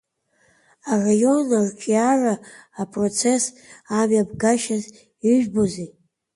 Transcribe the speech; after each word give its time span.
Араион 0.91 1.49
арҿиара 1.59 2.33
апроцесс 2.81 3.43
амҩаԥгашьаз 3.99 4.83
ижәбозеи? 5.29 5.89